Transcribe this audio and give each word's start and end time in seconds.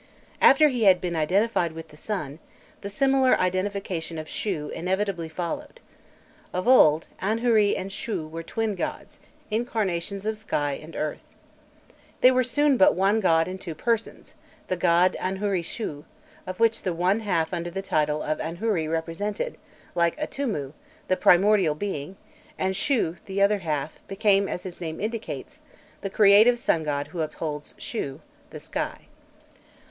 After 0.41 0.69
he 0.69 0.85
had 0.85 0.99
been 0.99 1.15
identified 1.15 1.73
with 1.73 1.89
the 1.89 1.95
sun, 1.95 2.39
the 2.81 2.89
similar 2.89 3.39
identification 3.39 4.17
of 4.17 4.25
Shû 4.25 4.71
inevitably 4.71 5.29
followed. 5.29 5.79
Of 6.51 6.67
old, 6.67 7.05
Anhûri 7.21 7.77
and 7.77 7.91
Shû 7.91 8.27
were 8.27 8.41
twin 8.41 8.73
gods, 8.73 9.19
incarnations 9.51 10.25
of 10.25 10.39
sky 10.39 10.71
and 10.71 10.95
earth. 10.95 11.35
They 12.21 12.31
were 12.31 12.43
soon 12.43 12.77
but 12.77 12.95
one 12.95 13.19
god 13.19 13.47
in 13.47 13.59
two 13.59 13.75
persons 13.75 14.33
the 14.69 14.75
god 14.75 15.15
Anhûri 15.19 15.61
Shû, 15.61 16.03
of 16.47 16.59
which 16.59 16.81
the 16.81 16.93
one 16.95 17.19
half 17.19 17.53
under 17.53 17.69
the 17.69 17.83
title 17.83 18.23
of 18.23 18.39
Auhûri 18.39 18.91
represented, 18.91 19.55
like 19.93 20.17
Atûmû, 20.17 20.73
the 21.09 21.15
primordial 21.15 21.75
being; 21.75 22.15
and 22.57 22.73
Shû, 22.73 23.17
the 23.27 23.39
other 23.39 23.59
half, 23.59 23.99
became, 24.07 24.47
as 24.49 24.63
his 24.63 24.81
name 24.81 24.99
indicates, 24.99 25.59
the 26.01 26.09
creative 26.09 26.57
sun 26.57 26.83
god 26.83 27.09
who 27.09 27.21
upholds 27.21 27.75
(shû) 27.75 28.21
the 28.49 28.59
sky. 28.59 29.01